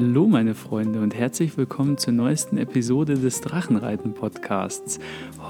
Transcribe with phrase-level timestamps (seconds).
[0.00, 5.00] Hallo meine Freunde und herzlich willkommen zur neuesten Episode des Drachenreiten Podcasts.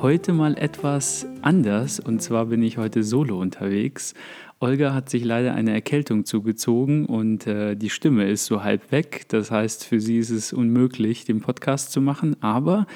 [0.01, 4.15] Heute mal etwas anders und zwar bin ich heute solo unterwegs.
[4.59, 9.27] Olga hat sich leider eine Erkältung zugezogen und äh, die Stimme ist so halb weg.
[9.29, 12.87] Das heißt, für sie ist es unmöglich, den Podcast zu machen, aber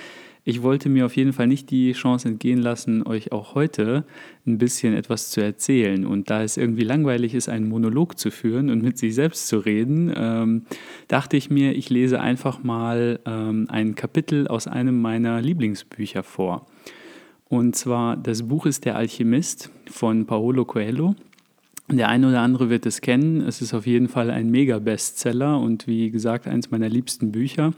[0.44, 4.04] ich wollte mir auf jeden Fall nicht die Chance entgehen lassen, euch auch heute
[4.44, 6.04] ein bisschen etwas zu erzählen.
[6.04, 9.58] Und da es irgendwie langweilig ist, einen Monolog zu führen und mit sich selbst zu
[9.58, 10.62] reden, ähm,
[11.06, 16.66] dachte ich mir, ich lese einfach mal ähm, ein Kapitel aus einem meiner Lieblingsbücher vor.
[17.48, 21.14] Und zwar, das Buch ist Der Alchemist von Paolo Coelho.
[21.88, 23.42] Der eine oder andere wird es kennen.
[23.42, 27.72] Es ist auf jeden Fall ein Mega-Bestseller und wie gesagt, eines meiner liebsten Bücher.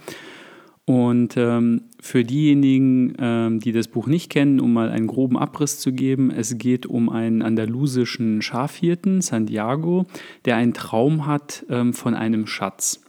[0.86, 5.78] Und ähm, für diejenigen, ähm, die das Buch nicht kennen, um mal einen groben Abriss
[5.78, 10.04] zu geben, es geht um einen andalusischen Schafhirten, Santiago,
[10.44, 13.00] der einen Traum hat ähm, von einem Schatz.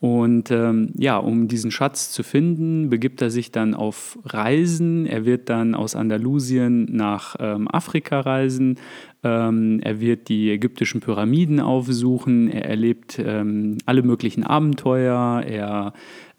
[0.00, 5.04] Und ähm, ja, um diesen Schatz zu finden, begibt er sich dann auf Reisen.
[5.04, 8.78] Er wird dann aus Andalusien nach ähm, Afrika reisen.
[9.22, 12.50] Ähm, er wird die ägyptischen Pyramiden aufsuchen.
[12.50, 15.42] Er erlebt ähm, alle möglichen Abenteuer.
[15.46, 15.92] Er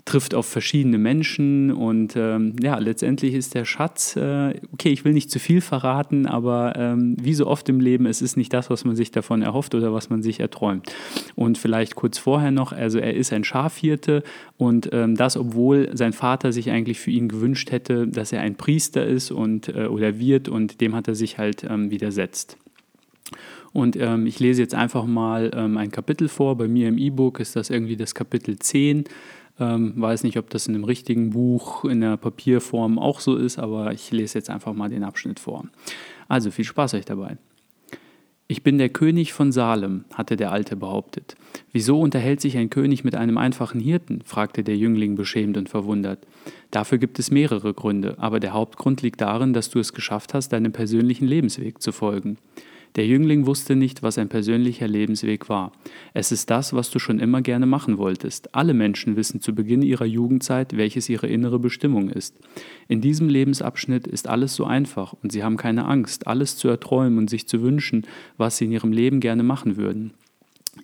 [0.05, 5.13] trifft auf verschiedene Menschen und ähm, ja, letztendlich ist der Schatz, äh, okay, ich will
[5.13, 8.69] nicht zu viel verraten, aber ähm, wie so oft im Leben, es ist nicht das,
[8.69, 10.91] was man sich davon erhofft oder was man sich erträumt.
[11.35, 14.23] Und vielleicht kurz vorher noch, also er ist ein Schafhirte
[14.57, 18.55] und ähm, das, obwohl sein Vater sich eigentlich für ihn gewünscht hätte, dass er ein
[18.55, 22.57] Priester ist und äh, oder wird und dem hat er sich halt ähm, widersetzt.
[23.73, 26.57] Und ähm, ich lese jetzt einfach mal ähm, ein Kapitel vor.
[26.57, 29.05] Bei mir im E-Book ist das irgendwie das Kapitel 10.
[29.59, 33.59] Ähm, weiß nicht, ob das in einem richtigen Buch in der Papierform auch so ist,
[33.59, 35.65] aber ich lese jetzt einfach mal den Abschnitt vor.
[36.27, 37.37] Also viel Spaß euch dabei.
[38.51, 41.35] Ich bin der König von Salem, hatte der Alte behauptet.
[41.71, 44.23] Wieso unterhält sich ein König mit einem einfachen Hirten?
[44.25, 46.27] fragte der Jüngling beschämt und verwundert.
[46.69, 50.49] Dafür gibt es mehrere Gründe, aber der Hauptgrund liegt darin, dass du es geschafft hast,
[50.49, 52.39] deinem persönlichen Lebensweg zu folgen.
[52.95, 55.71] Der Jüngling wusste nicht, was ein persönlicher Lebensweg war.
[56.13, 58.53] Es ist das, was du schon immer gerne machen wolltest.
[58.53, 62.35] Alle Menschen wissen zu Beginn ihrer Jugendzeit, welches ihre innere Bestimmung ist.
[62.89, 67.17] In diesem Lebensabschnitt ist alles so einfach und sie haben keine Angst, alles zu erträumen
[67.17, 68.05] und sich zu wünschen,
[68.37, 70.11] was sie in ihrem Leben gerne machen würden.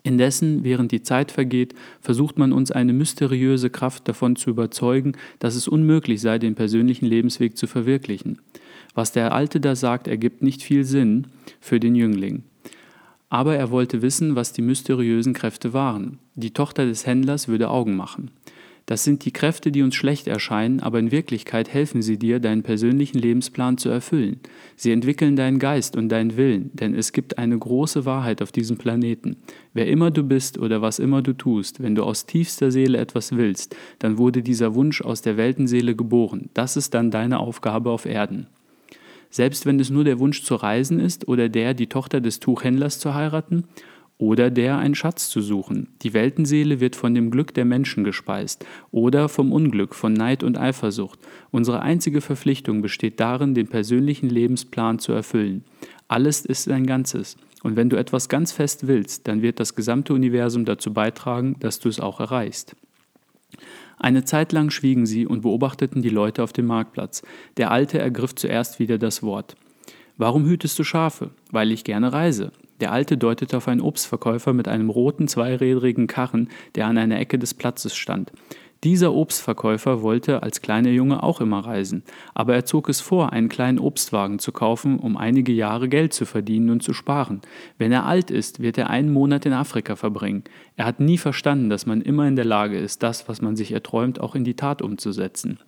[0.04, 5.56] Indessen, während die Zeit vergeht, versucht man uns eine mysteriöse Kraft davon zu überzeugen, dass
[5.56, 8.40] es unmöglich sei, den persönlichen Lebensweg zu verwirklichen.
[8.98, 11.28] Was der Alte da sagt, ergibt nicht viel Sinn
[11.60, 12.42] für den Jüngling.
[13.30, 16.18] Aber er wollte wissen, was die mysteriösen Kräfte waren.
[16.34, 18.32] Die Tochter des Händlers würde Augen machen.
[18.88, 22.64] Das sind die Kräfte, die uns schlecht erscheinen, aber in Wirklichkeit helfen sie dir, deinen
[22.64, 24.40] persönlichen Lebensplan zu erfüllen.
[24.76, 28.78] Sie entwickeln deinen Geist und deinen Willen, denn es gibt eine große Wahrheit auf diesem
[28.78, 29.36] Planeten.
[29.76, 33.38] Wer immer du bist oder was immer du tust, wenn du aus tiefster Seele etwas
[33.38, 36.50] willst, dann wurde dieser Wunsch aus der Weltenseele geboren.
[36.56, 38.48] Das ist dann deine Aufgabe auf Erden
[39.30, 43.00] selbst wenn es nur der Wunsch zu reisen ist oder der, die Tochter des Tuchhändlers
[43.00, 43.66] zu heiraten
[44.18, 45.90] oder der, einen Schatz zu suchen.
[46.02, 50.58] Die Weltenseele wird von dem Glück der Menschen gespeist oder vom Unglück, von Neid und
[50.58, 51.20] Eifersucht.
[51.52, 55.64] Unsere einzige Verpflichtung besteht darin, den persönlichen Lebensplan zu erfüllen.
[56.08, 57.38] Alles ist ein Ganzes.
[57.64, 61.80] Und wenn du etwas ganz fest willst, dann wird das gesamte Universum dazu beitragen, dass
[61.80, 62.76] du es auch erreichst.
[63.98, 67.24] Eine Zeit lang schwiegen sie und beobachteten die Leute auf dem Marktplatz.
[67.58, 69.56] Der Alte ergriff zuerst wieder das Wort.
[70.18, 71.32] Warum hütest du Schafe?
[71.52, 72.52] Weil ich gerne reise.
[72.80, 77.40] Der Alte deutete auf einen Obstverkäufer mit einem roten zweirädrigen Karren, der an einer Ecke
[77.40, 78.32] des Platzes stand.
[78.84, 82.04] Dieser Obstverkäufer wollte als kleiner Junge auch immer reisen,
[82.36, 86.26] aber er zog es vor, einen kleinen Obstwagen zu kaufen, um einige Jahre Geld zu
[86.26, 87.42] verdienen und zu sparen.
[87.80, 90.44] Wenn er alt ist, wird er einen Monat in Afrika verbringen.
[90.76, 93.72] Er hat nie verstanden, dass man immer in der Lage ist, das, was man sich
[93.72, 95.60] erträumt, auch in die Tat umzusetzen.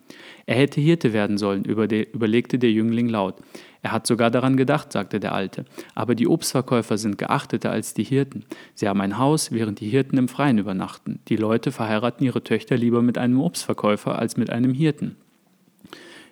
[0.46, 3.36] Er hätte Hirte werden sollen, überlegte der Jüngling laut.
[3.81, 5.66] Er hat sogar daran gedacht, sagte der Alte.
[5.95, 8.44] Aber die Obstverkäufer sind geachteter als die Hirten.
[8.75, 11.19] Sie haben ein Haus, während die Hirten im Freien übernachten.
[11.30, 15.15] Die Leute verheiraten ihre Töchter lieber mit einem Obstverkäufer als mit einem Hirten.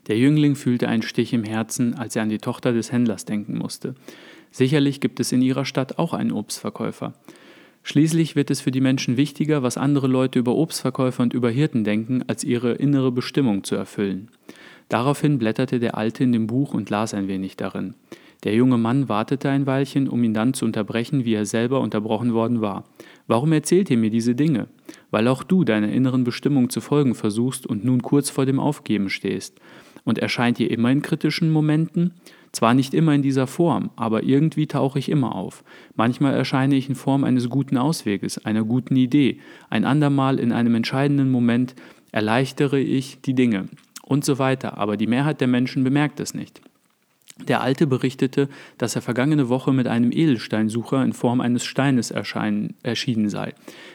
[0.07, 3.57] Der Jüngling fühlte einen Stich im Herzen, als er an die Tochter des Händlers denken
[3.57, 3.95] musste.
[4.51, 7.13] Sicherlich gibt es in ihrer Stadt auch einen Obstverkäufer.
[7.83, 11.83] Schließlich wird es für die Menschen wichtiger, was andere Leute über Obstverkäufer und über Hirten
[11.85, 14.29] denken, als ihre innere Bestimmung zu erfüllen.
[14.89, 17.95] Daraufhin blätterte der Alte in dem Buch und las ein wenig darin.
[18.43, 22.33] Der junge Mann wartete ein Weilchen, um ihn dann zu unterbrechen, wie er selber unterbrochen
[22.33, 22.85] worden war.
[23.25, 24.67] Warum erzählt ihr mir diese Dinge?
[25.09, 29.09] Weil auch du deiner inneren Bestimmung zu folgen versuchst und nun kurz vor dem Aufgeben
[29.09, 29.59] stehst.
[30.03, 32.13] Und erscheint ihr immer in kritischen Momenten?
[32.53, 35.63] Zwar nicht immer in dieser Form, aber irgendwie tauche ich immer auf.
[35.95, 39.39] Manchmal erscheine ich in Form eines guten Ausweges, einer guten Idee,
[39.69, 41.75] ein andermal in einem entscheidenden Moment
[42.11, 43.67] erleichtere ich die Dinge
[44.07, 46.61] und so weiter, aber die Mehrheit der Menschen bemerkt es nicht.
[47.47, 48.49] Der Alte berichtete,
[48.79, 53.53] dass er vergangene Woche mit einem Edelsteinsucher in Form eines Steines erschienen sei.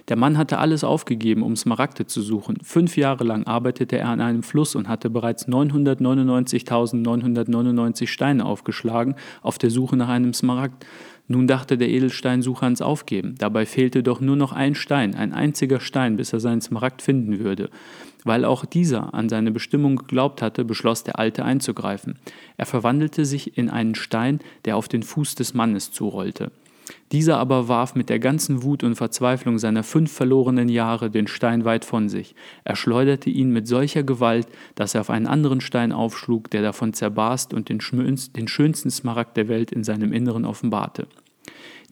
[0.09, 2.59] Der Mann hatte alles aufgegeben, um Smaragde zu suchen.
[2.63, 9.59] Fünf Jahre lang arbeitete er an einem Fluss und hatte bereits 999.999 Steine aufgeschlagen auf
[9.59, 10.87] der Suche nach einem Smaragd.
[11.29, 13.37] Nun dachte der Edelsteinsucher ans Aufgeben.
[13.39, 17.39] Dabei fehlte doch nur noch ein Stein, ein einziger Stein, bis er seinen Smaragd finden
[17.39, 17.71] würde.
[18.25, 22.19] Weil auch dieser an seine Bestimmung geglaubt hatte, beschloss der Alte einzugreifen.
[22.57, 26.51] Er verwandelte sich in einen Stein, der auf den Fuß des Mannes zurollte.
[27.13, 31.65] Dieser aber warf mit der ganzen Wut und Verzweiflung seiner fünf verlorenen Jahre den Stein
[31.65, 32.35] weit von sich.
[32.65, 36.93] Er schleuderte ihn mit solcher Gewalt, dass er auf einen anderen Stein aufschlug, der davon
[36.93, 41.07] zerbarst und den, schönsten Smaragd der Welt in seinem Inneren offenbarte.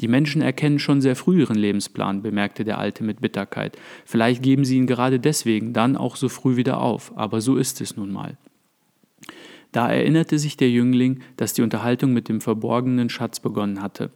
[0.00, 3.76] Die Menschen erkennen schon sehr früh ihren Lebensplan, bemerkte der Alte mit Bitterkeit.
[4.06, 7.80] Vielleicht geben sie ihn gerade deswegen dann auch so früh wieder auf, aber so ist
[7.82, 8.38] es nun mal.
[9.72, 14.10] Da erinnerte sich der Jüngling, dass die Unterhaltung mit dem verborgenen Schatz begonnen hatte.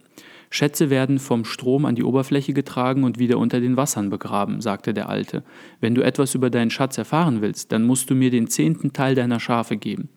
[0.55, 4.95] Schätze werden vom Strom an die Oberfläche getragen und wieder unter den Wassern begraben, sagte
[4.95, 5.43] der Alte.
[5.81, 9.17] Wenn du etwas über deinen Schatz erfahren willst, dann musst du mir den zehnten Teil
[9.17, 10.11] deiner Schafe geben.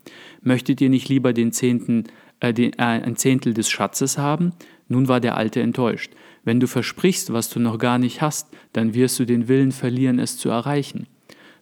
[0.44, 2.04] Möchtet ihr nicht lieber den zehnten,
[2.39, 4.51] äh, den, äh, ein Zehntel des Schatzes haben?
[4.88, 6.13] Nun war der Alte enttäuscht.
[6.44, 10.19] Wenn du versprichst, was du noch gar nicht hast, dann wirst du den Willen verlieren,
[10.19, 11.07] es zu erreichen.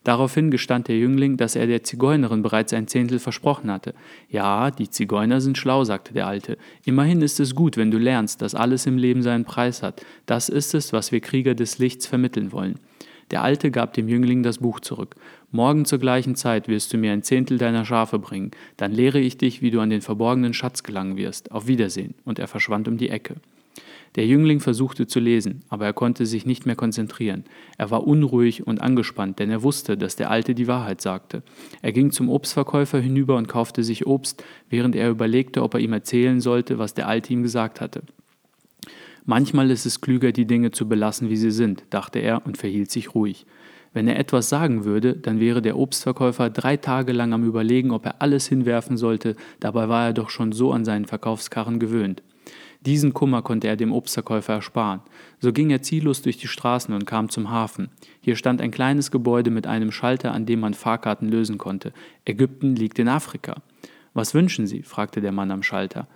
[0.06, 3.96] Daraufhin gestand der Jüngling, dass er der Zigeunerin bereits ein Zehntel versprochen hatte.
[4.30, 6.60] Ja, die Zigeuner sind schlau, sagte der Alte.
[6.86, 10.06] Immerhin ist es gut, wenn du lernst, dass alles im Leben seinen Preis hat.
[10.28, 12.76] Das ist es, was wir Krieger des Lichts vermitteln wollen.
[13.32, 15.16] Der Alte gab dem Jüngling das Buch zurück.
[15.50, 18.52] Morgen zur gleichen Zeit wirst du mir ein Zehntel deiner Schafe bringen.
[18.78, 21.52] Dann lehre ich dich, wie du an den verborgenen Schatz gelangen wirst.
[21.52, 22.14] Auf Wiedersehen.
[22.26, 23.38] Und er verschwand um die Ecke.
[24.16, 27.44] Der Jüngling versuchte zu lesen, aber er konnte sich nicht mehr konzentrieren.
[27.78, 31.44] Er war unruhig und angespannt, denn er wusste, dass der Alte die Wahrheit sagte.
[31.82, 35.92] Er ging zum Obstverkäufer hinüber und kaufte sich Obst, während er überlegte, ob er ihm
[35.92, 38.04] erzählen sollte, was der Alte ihm gesagt hatte.
[39.26, 42.92] Manchmal ist es klüger, die Dinge zu belassen, wie sie sind, dachte er und verhielt
[42.92, 43.46] sich ruhig.
[43.92, 48.06] Wenn er etwas sagen würde, dann wäre der Obstverkäufer drei Tage lang am Überlegen, ob
[48.06, 52.22] er alles hinwerfen sollte, dabei war er doch schon so an seinen Verkaufskarren gewöhnt.
[52.86, 55.02] Diesen Kummer konnte er dem Obstverkäufer ersparen.
[55.40, 57.90] So ging er ziellos durch die Straßen und kam zum Hafen.
[58.22, 61.94] Hier stand ein kleines Gebäude mit einem Schalter, an dem man Fahrkarten lösen konnte.
[62.26, 63.64] Ägypten liegt in Afrika.
[64.14, 64.84] Was wünschen Sie?
[64.84, 66.08] fragte der Mann am Schalter.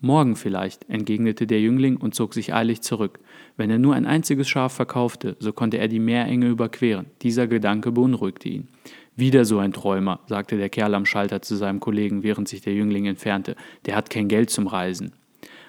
[0.00, 3.18] Morgen vielleicht, entgegnete der Jüngling und zog sich eilig zurück.
[3.56, 7.06] Wenn er nur ein einziges Schaf verkaufte, so konnte er die Meerenge überqueren.
[7.22, 8.68] Dieser Gedanke beunruhigte ihn.
[9.16, 12.74] Wieder so ein Träumer, sagte der Kerl am Schalter zu seinem Kollegen, während sich der
[12.74, 13.56] Jüngling entfernte.
[13.86, 15.12] Der hat kein Geld zum Reisen.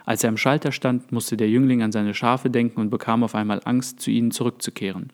[0.10, 3.36] Als er am Schalter stand, musste der Jüngling an seine Schafe denken und bekam auf
[3.36, 5.10] einmal Angst, zu ihnen zurückzukehren.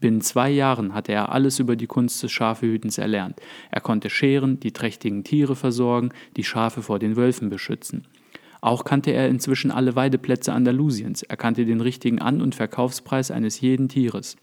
[0.00, 3.38] Binnen zwei Jahren hatte er alles über die Kunst des Schafehütens erlernt.
[3.70, 8.08] Er konnte scheren, die trächtigen Tiere versorgen, die Schafe vor den Wölfen beschützen.
[8.60, 13.60] Auch kannte er inzwischen alle Weideplätze Andalusiens, er kannte den richtigen An- und Verkaufspreis eines
[13.60, 14.36] jeden Tieres.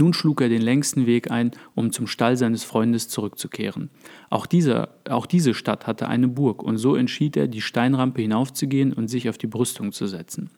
[0.00, 3.90] Nun schlug er den längsten Weg ein, um zum Stall seines Freundes zurückzukehren.
[4.30, 8.92] Auch, dieser, auch diese Stadt hatte eine Burg, und so entschied er, die Steinrampe hinaufzugehen
[8.92, 10.50] und sich auf die Brüstung zu setzen.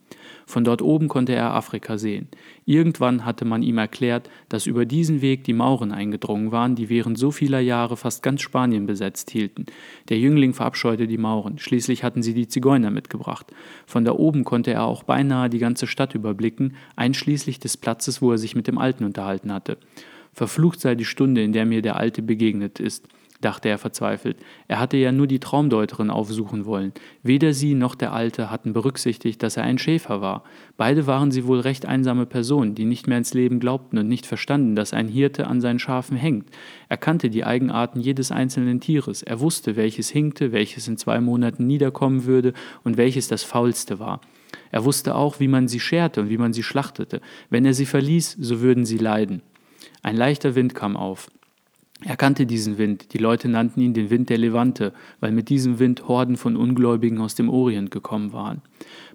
[0.47, 2.29] Von dort oben konnte er Afrika sehen.
[2.67, 7.19] Irgendwann hatte man ihm erklärt, dass über diesen Weg die Mauren eingedrungen waren, die während
[7.19, 9.65] so vieler Jahre fast ganz Spanien besetzt hielten.
[10.11, 13.47] Der Jüngling verabscheute die Mauren, schließlich hatten sie die Zigeuner mitgebracht.
[13.87, 18.33] Von da oben konnte er auch beinahe die ganze Stadt überblicken, einschließlich des Platzes, wo
[18.33, 19.79] er sich mit dem Alten unterhalten hatte.
[20.33, 23.09] Verflucht sei die Stunde, in der mir der Alte begegnet ist
[23.41, 24.39] dachte er verzweifelt.
[24.69, 26.93] Er hatte ja nur die Traumdeuterin aufsuchen wollen.
[27.23, 30.45] Weder sie noch der Alte hatten berücksichtigt, dass er ein Schäfer war.
[30.77, 34.27] Beide waren sie wohl recht einsame Personen, die nicht mehr ins Leben glaubten und nicht
[34.27, 36.51] verstanden, dass ein Hirte an seinen Schafen hängt.
[36.89, 39.23] Er kannte die Eigenarten jedes einzelnen Tieres.
[39.23, 42.53] Er wusste, welches hinkte, welches in zwei Monaten niederkommen würde
[42.85, 44.21] und welches das faulste war.
[44.71, 47.21] Er wusste auch, wie man sie scherte und wie man sie schlachtete.
[47.49, 49.43] Wenn er sie verließ, so würden sie leiden.
[50.03, 51.29] Ein leichter Wind kam auf.
[52.03, 55.79] Er kannte diesen Wind, die Leute nannten ihn den Wind der Levante, weil mit diesem
[55.79, 58.63] Wind Horden von Ungläubigen aus dem Orient gekommen waren.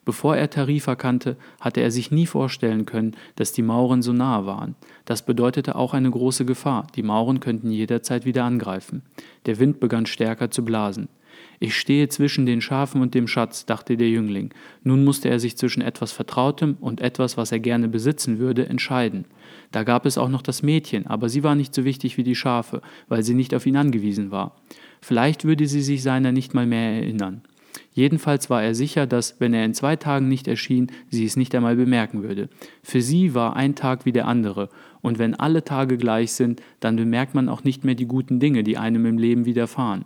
[0.05, 4.45] Bevor er Tarifa kannte, hatte er sich nie vorstellen können, dass die Mauren so nahe
[4.45, 4.75] waren.
[5.05, 9.01] Das bedeutete auch eine große Gefahr, die Mauren könnten jederzeit wieder angreifen.
[9.47, 11.09] Der Wind begann stärker zu blasen.
[11.59, 14.53] Ich stehe zwischen den Schafen und dem Schatz, dachte der Jüngling.
[14.83, 19.25] Nun musste er sich zwischen etwas Vertrautem und etwas, was er gerne besitzen würde, entscheiden.
[19.71, 22.35] Da gab es auch noch das Mädchen, aber sie war nicht so wichtig wie die
[22.35, 24.55] Schafe, weil sie nicht auf ihn angewiesen war.
[25.01, 27.41] Vielleicht würde sie sich seiner nicht mal mehr erinnern.
[27.91, 31.55] Jedenfalls war er sicher, dass, wenn er in zwei Tagen nicht erschien, sie es nicht
[31.55, 32.49] einmal bemerken würde.
[32.83, 34.69] Für sie war ein Tag wie der andere,
[35.01, 38.63] und wenn alle Tage gleich sind, dann bemerkt man auch nicht mehr die guten Dinge,
[38.63, 40.05] die einem im Leben widerfahren.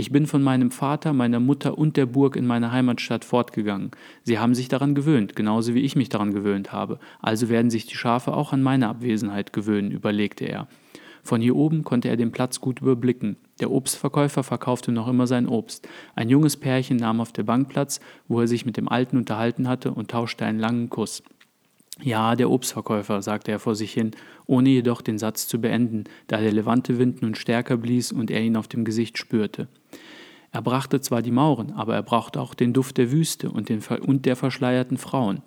[0.00, 3.90] Ich bin von meinem Vater, meiner Mutter und der Burg in meiner Heimatstadt fortgegangen.
[4.22, 7.00] Sie haben sich daran gewöhnt, genauso wie ich mich daran gewöhnt habe.
[7.20, 10.68] Also werden sich die Schafe auch an meine Abwesenheit gewöhnen, überlegte er.
[11.24, 13.38] Von hier oben konnte er den Platz gut überblicken.
[13.58, 15.88] Der Obstverkäufer verkaufte noch immer sein Obst.
[16.14, 19.66] Ein junges Pärchen nahm auf der Bank Platz, wo er sich mit dem Alten unterhalten
[19.66, 21.24] hatte und tauschte einen langen Kuss.
[22.00, 24.12] Ja, der Obstverkäufer, sagte er vor sich hin,
[24.46, 28.56] ohne jedoch den Satz zu beenden, da der Levante-Wind nun stärker blies und er ihn
[28.56, 29.66] auf dem Gesicht spürte.
[30.50, 33.82] Er brachte zwar die Mauren, aber er brachte auch den Duft der Wüste und, den,
[34.06, 35.42] und der verschleierten Frauen.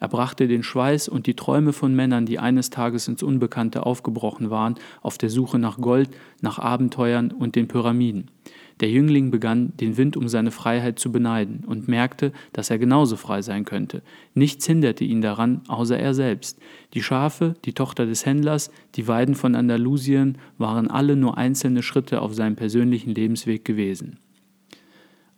[0.00, 4.48] Er brachte den Schweiß und die Träume von Männern, die eines Tages ins Unbekannte aufgebrochen
[4.48, 6.08] waren, auf der Suche nach Gold,
[6.40, 8.30] nach Abenteuern und den Pyramiden.
[8.80, 13.16] Der Jüngling begann, den Wind um seine Freiheit zu beneiden und merkte, dass er genauso
[13.16, 14.02] frei sein könnte.
[14.34, 16.58] Nichts hinderte ihn daran, außer er selbst.
[16.92, 22.20] Die Schafe, die Tochter des Händlers, die Weiden von Andalusien waren alle nur einzelne Schritte
[22.20, 24.18] auf seinem persönlichen Lebensweg gewesen.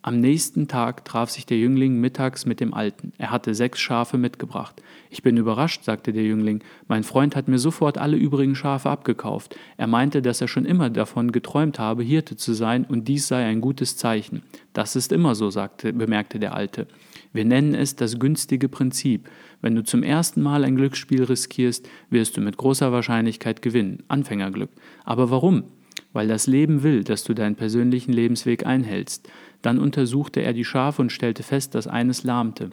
[0.01, 3.13] Am nächsten Tag traf sich der Jüngling mittags mit dem Alten.
[3.19, 4.81] Er hatte sechs Schafe mitgebracht.
[5.11, 6.63] Ich bin überrascht, sagte der Jüngling.
[6.87, 9.57] Mein Freund hat mir sofort alle übrigen Schafe abgekauft.
[9.77, 13.45] Er meinte, dass er schon immer davon geträumt habe, Hirte zu sein, und dies sei
[13.45, 14.43] ein gutes Zeichen.
[14.73, 16.87] Das ist immer so, sagte, bemerkte der Alte.
[17.33, 19.29] Wir nennen es das günstige Prinzip.
[19.61, 24.05] Wenn du zum ersten Mal ein Glücksspiel riskierst, wirst du mit großer Wahrscheinlichkeit gewinnen.
[24.07, 24.71] Anfängerglück.
[25.05, 25.65] Aber warum?
[26.13, 29.29] Weil das Leben will, dass du deinen persönlichen Lebensweg einhältst.
[29.63, 32.71] Dann untersuchte er die Schafe und stellte fest, dass eines lahmte.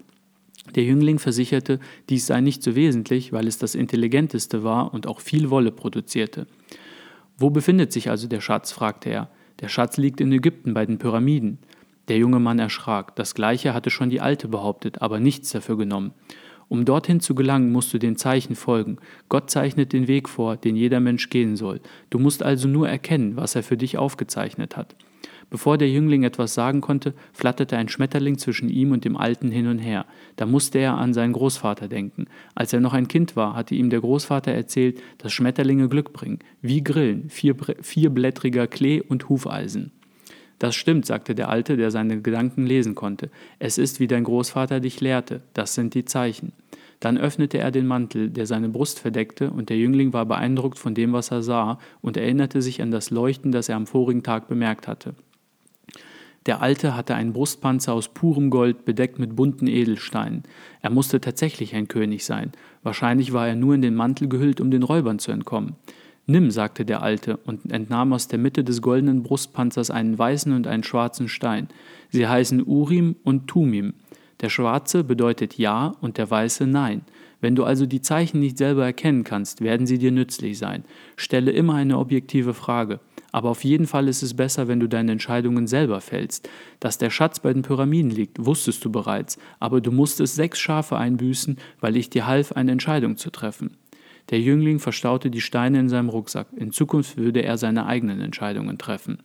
[0.74, 5.20] Der Jüngling versicherte, dies sei nicht so wesentlich, weil es das intelligenteste war und auch
[5.20, 6.48] viel Wolle produzierte.
[7.38, 8.72] Wo befindet sich also der Schatz?
[8.72, 9.30] fragte er.
[9.60, 11.60] Der Schatz liegt in Ägypten bei den Pyramiden.
[12.08, 13.15] Der junge Mann erschrak.
[13.15, 16.13] Das gleiche hatte schon die Alte behauptet, aber nichts dafür genommen.
[16.68, 18.98] Um dorthin zu gelangen, musst du den Zeichen folgen.
[19.30, 21.80] Gott zeichnet den Weg vor, den jeder Mensch gehen soll.
[22.10, 24.96] Du musst also nur erkennen, was er für dich aufgezeichnet hat.
[25.50, 29.68] Bevor der Jüngling etwas sagen konnte, flatterte ein Schmetterling zwischen ihm und dem Alten hin
[29.68, 30.06] und her.
[30.38, 32.26] Da musste er an seinen Großvater denken.
[32.56, 36.40] Als er noch ein Kind war, hatte ihm der Großvater erzählt, dass Schmetterlinge Glück bringen,
[36.62, 39.92] wie Grillen, vier, vierblättriger Klee und Hufeisen.
[40.60, 43.30] Das stimmt, sagte der Alte, der seine Gedanken lesen konnte.
[43.60, 46.54] Es ist, wie dein Großvater dich lehrte, das sind die Zeichen.
[47.02, 50.96] Dann öffnete er den Mantel, der seine Brust verdeckte, und der Jüngling war beeindruckt von
[50.96, 54.48] dem, was er sah, und erinnerte sich an das Leuchten, das er am vorigen Tag
[54.48, 55.14] bemerkt hatte.
[56.46, 60.44] Der Alte hatte einen Brustpanzer aus purem Gold, bedeckt mit bunten Edelsteinen.
[60.82, 62.52] Er musste tatsächlich ein König sein.
[62.84, 65.76] Wahrscheinlich war er nur in den Mantel gehüllt, um den Räubern zu entkommen.
[66.27, 70.65] Nimm, sagte der Alte und entnahm aus der Mitte des goldenen Brustpanzers einen weißen und
[70.65, 71.67] einen schwarzen Stein.
[72.10, 73.94] Sie heißen Urim und Tumim.
[74.41, 77.01] Der schwarze bedeutet Ja und der weiße Nein.
[77.41, 80.84] Wenn du also die Zeichen nicht selber erkennen kannst, werden sie dir nützlich sein.
[81.15, 83.00] Stelle immer eine objektive Frage.
[83.32, 86.50] Aber auf jeden Fall ist es besser, wenn du deine Entscheidungen selber fällst.
[86.79, 90.98] Dass der Schatz bei den Pyramiden liegt, wusstest du bereits, aber du musstest sechs Schafe
[90.98, 93.77] einbüßen, weil ich dir half, eine Entscheidung zu treffen.
[94.29, 96.48] Der Jüngling verstaute die Steine in seinem Rucksack.
[96.55, 99.20] In Zukunft würde er seine eigenen Entscheidungen treffen.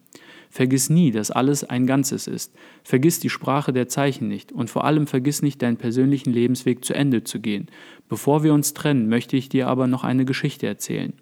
[0.50, 2.54] Vergiss nie, dass alles ein Ganzes ist.
[2.82, 6.92] Vergiss die Sprache der Zeichen nicht und vor allem vergiss nicht, deinen persönlichen Lebensweg zu
[6.92, 7.68] Ende zu gehen.
[8.08, 11.14] Bevor wir uns trennen, möchte ich dir aber noch eine Geschichte erzählen.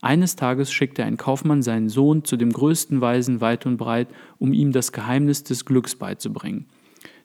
[0.00, 4.52] Eines Tages schickte ein Kaufmann seinen Sohn zu dem größten Weisen weit und breit, um
[4.52, 6.66] ihm das Geheimnis des Glücks beizubringen.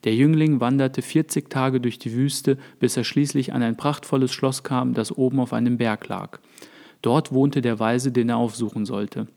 [0.03, 4.63] Der Jüngling wanderte 40 Tage durch die Wüste, bis er schließlich an ein prachtvolles Schloss
[4.63, 6.39] kam, das oben auf einem Berg lag.
[7.01, 9.27] Dort wohnte der Weise, den er aufsuchen sollte.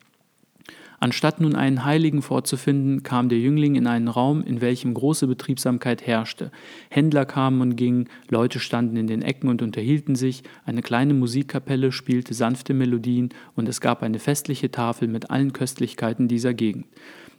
[1.03, 6.07] Anstatt nun einen Heiligen vorzufinden, kam der Jüngling in einen Raum, in welchem große Betriebsamkeit
[6.07, 6.53] herrschte.
[6.91, 11.91] Händler kamen und gingen, Leute standen in den Ecken und unterhielten sich, eine kleine Musikkapelle
[11.91, 16.85] spielte sanfte Melodien und es gab eine festliche Tafel mit allen Köstlichkeiten dieser Gegend.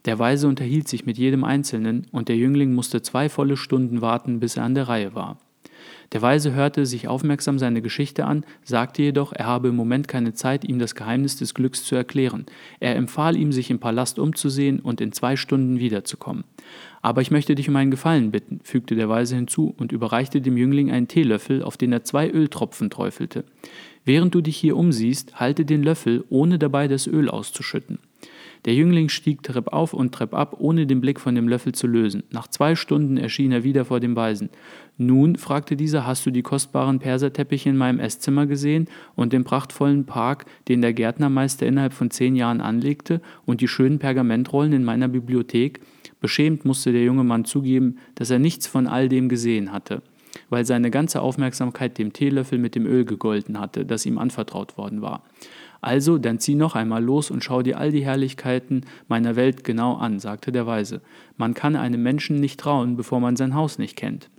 [0.06, 4.40] Der Weise unterhielt sich mit jedem Einzelnen, und der Jüngling musste zwei volle Stunden warten,
[4.40, 5.38] bis er an der Reihe war.
[6.12, 10.34] Der Weise hörte sich aufmerksam seine Geschichte an, sagte jedoch, er habe im Moment keine
[10.34, 12.46] Zeit, ihm das Geheimnis des Glücks zu erklären.
[12.82, 16.44] Er empfahl ihm, sich im Palast umzusehen und in zwei Stunden wiederzukommen.
[17.02, 20.58] Aber ich möchte dich um einen Gefallen bitten, fügte der Weise hinzu und überreichte dem
[20.58, 23.46] Jüngling einen Teelöffel, auf den er zwei Öltropfen träufelte.
[24.04, 28.00] Während du dich hier umsiehst, halte den Löffel, ohne dabei das Öl auszuschütten.
[28.66, 31.88] Der Jüngling stieg Trepp auf und Trepp ab, ohne den Blick von dem Löffel zu
[31.88, 32.24] lösen.
[32.30, 34.50] Nach zwei Stunden erschien er wieder vor dem Weisen.
[34.98, 40.06] Nun, fragte dieser, hast du die kostbaren Perserteppiche in meinem Esszimmer gesehen und den prachtvollen
[40.06, 45.08] Park, den der Gärtnermeister innerhalb von zehn Jahren anlegte, und die schönen Pergamentrollen in meiner
[45.08, 45.80] Bibliothek?
[46.20, 50.04] Beschämt musste der junge Mann zugeben, dass er nichts von all dem gesehen hatte,
[50.52, 55.02] weil seine ganze Aufmerksamkeit dem Teelöffel mit dem Öl gegolten hatte, das ihm anvertraut worden
[55.02, 55.24] war.
[55.80, 59.96] Also, dann zieh noch einmal los und schau dir all die Herrlichkeiten meiner Welt genau
[59.96, 61.02] an, sagte der Weise.
[61.38, 64.30] Man kann einem Menschen nicht trauen, bevor man sein Haus nicht kennt.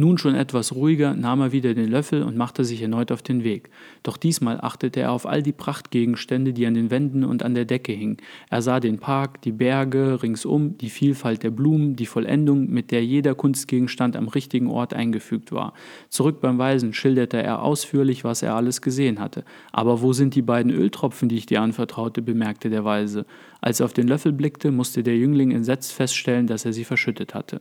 [0.00, 3.42] Nun schon etwas ruhiger nahm er wieder den Löffel und machte sich erneut auf den
[3.42, 3.68] Weg.
[4.04, 7.64] Doch diesmal achtete er auf all die Prachtgegenstände, die an den Wänden und an der
[7.64, 8.18] Decke hingen.
[8.48, 13.04] Er sah den Park, die Berge ringsum, die Vielfalt der Blumen, die Vollendung, mit der
[13.04, 15.74] jeder Kunstgegenstand am richtigen Ort eingefügt war.
[16.10, 19.44] Zurück beim Weisen schilderte er ausführlich, was er alles gesehen hatte.
[19.72, 22.22] Aber wo sind die beiden Öltropfen, die ich dir anvertraute?
[22.22, 23.26] bemerkte der Weise.
[23.60, 27.34] Als er auf den Löffel blickte, musste der Jüngling entsetzt feststellen, dass er sie verschüttet
[27.34, 27.60] hatte.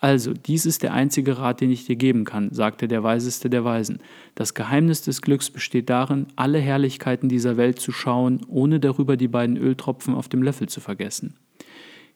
[0.00, 3.64] Also, dies ist der einzige Rat, den ich dir geben kann, sagte der Weiseste der
[3.64, 3.98] Weisen.
[4.34, 9.28] Das Geheimnis des Glücks besteht darin, alle Herrlichkeiten dieser Welt zu schauen, ohne darüber die
[9.28, 11.34] beiden Öltropfen auf dem Löffel zu vergessen.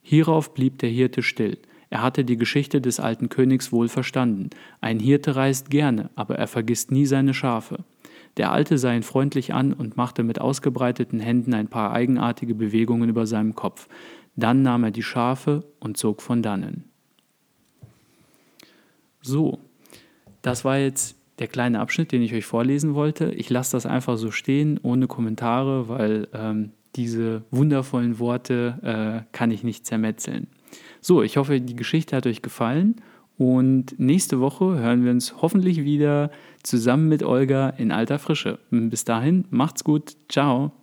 [0.02, 1.58] Hierauf blieb der Hirte still.
[1.88, 4.50] Er hatte die Geschichte des alten Königs wohl verstanden.
[4.80, 7.84] Ein Hirte reist gerne, aber er vergisst nie seine Schafe.
[8.36, 13.08] Der Alte sah ihn freundlich an und machte mit ausgebreiteten Händen ein paar eigenartige Bewegungen
[13.08, 13.88] über seinem Kopf.
[14.36, 16.89] Dann nahm er die Schafe und zog von dannen.
[19.22, 19.58] So,
[20.42, 23.32] das war jetzt der kleine Abschnitt, den ich euch vorlesen wollte.
[23.32, 29.50] Ich lasse das einfach so stehen, ohne Kommentare, weil ähm, diese wundervollen Worte äh, kann
[29.50, 30.48] ich nicht zermetzeln.
[31.00, 32.96] So, ich hoffe, die Geschichte hat euch gefallen
[33.38, 36.30] und nächste Woche hören wir uns hoffentlich wieder
[36.62, 38.58] zusammen mit Olga in alter Frische.
[38.70, 40.79] Bis dahin, macht's gut, ciao.